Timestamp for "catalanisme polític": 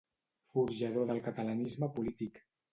1.29-2.45